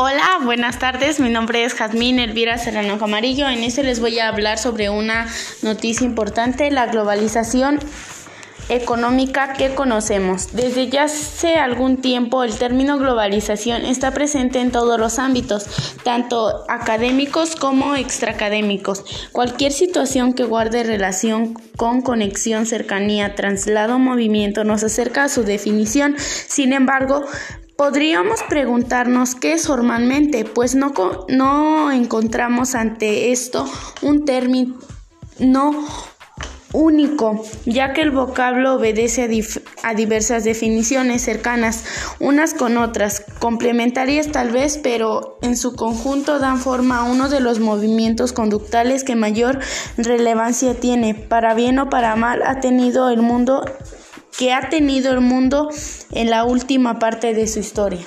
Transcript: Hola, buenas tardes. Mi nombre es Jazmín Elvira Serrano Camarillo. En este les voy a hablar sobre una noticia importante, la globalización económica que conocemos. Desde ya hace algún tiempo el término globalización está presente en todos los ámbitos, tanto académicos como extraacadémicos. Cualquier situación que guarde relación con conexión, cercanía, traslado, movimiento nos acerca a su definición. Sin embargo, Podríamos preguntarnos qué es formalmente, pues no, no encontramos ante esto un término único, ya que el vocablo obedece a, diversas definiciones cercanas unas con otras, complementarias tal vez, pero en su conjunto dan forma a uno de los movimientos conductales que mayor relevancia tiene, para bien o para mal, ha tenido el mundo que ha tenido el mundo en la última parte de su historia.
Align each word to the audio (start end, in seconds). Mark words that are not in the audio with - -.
Hola, 0.00 0.38
buenas 0.44 0.78
tardes. 0.78 1.18
Mi 1.18 1.28
nombre 1.28 1.64
es 1.64 1.74
Jazmín 1.74 2.20
Elvira 2.20 2.56
Serrano 2.56 3.00
Camarillo. 3.00 3.48
En 3.48 3.64
este 3.64 3.82
les 3.82 3.98
voy 3.98 4.20
a 4.20 4.28
hablar 4.28 4.56
sobre 4.56 4.90
una 4.90 5.26
noticia 5.62 6.06
importante, 6.06 6.70
la 6.70 6.86
globalización 6.86 7.80
económica 8.68 9.54
que 9.54 9.74
conocemos. 9.74 10.52
Desde 10.52 10.88
ya 10.88 11.02
hace 11.06 11.56
algún 11.56 11.96
tiempo 11.96 12.44
el 12.44 12.56
término 12.56 12.96
globalización 12.96 13.84
está 13.84 14.12
presente 14.12 14.60
en 14.60 14.70
todos 14.70 15.00
los 15.00 15.18
ámbitos, 15.18 15.66
tanto 16.04 16.64
académicos 16.68 17.56
como 17.56 17.96
extraacadémicos. 17.96 19.02
Cualquier 19.32 19.72
situación 19.72 20.32
que 20.32 20.44
guarde 20.44 20.84
relación 20.84 21.54
con 21.76 22.02
conexión, 22.02 22.66
cercanía, 22.66 23.34
traslado, 23.34 23.98
movimiento 23.98 24.62
nos 24.62 24.84
acerca 24.84 25.24
a 25.24 25.28
su 25.28 25.42
definición. 25.42 26.14
Sin 26.18 26.72
embargo, 26.72 27.24
Podríamos 27.78 28.42
preguntarnos 28.48 29.36
qué 29.36 29.52
es 29.52 29.68
formalmente, 29.68 30.44
pues 30.44 30.74
no, 30.74 30.92
no 31.28 31.92
encontramos 31.92 32.74
ante 32.74 33.30
esto 33.30 33.70
un 34.02 34.24
término 34.24 34.74
único, 36.72 37.44
ya 37.66 37.92
que 37.92 38.02
el 38.02 38.10
vocablo 38.10 38.74
obedece 38.74 39.30
a, 39.84 39.94
diversas 39.94 40.42
definiciones 40.42 41.22
cercanas 41.22 41.84
unas 42.18 42.52
con 42.52 42.78
otras, 42.78 43.22
complementarias 43.38 44.32
tal 44.32 44.50
vez, 44.50 44.78
pero 44.82 45.38
en 45.42 45.56
su 45.56 45.76
conjunto 45.76 46.40
dan 46.40 46.58
forma 46.58 46.98
a 46.98 47.04
uno 47.04 47.28
de 47.28 47.38
los 47.38 47.60
movimientos 47.60 48.32
conductales 48.32 49.04
que 49.04 49.14
mayor 49.14 49.60
relevancia 49.96 50.74
tiene, 50.74 51.14
para 51.14 51.54
bien 51.54 51.78
o 51.78 51.88
para 51.88 52.16
mal, 52.16 52.42
ha 52.42 52.58
tenido 52.58 53.08
el 53.08 53.22
mundo 53.22 53.64
que 54.38 54.52
ha 54.52 54.70
tenido 54.70 55.12
el 55.12 55.20
mundo 55.20 55.68
en 56.12 56.30
la 56.30 56.44
última 56.44 57.00
parte 57.00 57.34
de 57.34 57.48
su 57.48 57.58
historia. 57.58 58.06